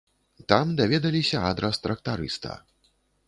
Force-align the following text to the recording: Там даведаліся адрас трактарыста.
Там 0.51 0.71
даведаліся 0.79 1.43
адрас 1.51 1.81
трактарыста. 1.85 2.57